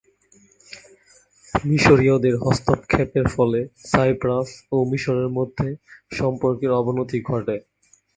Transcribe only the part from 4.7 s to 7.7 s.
ও মিশরের মধ্যে সম্পর্কের অবনতি ঘটে।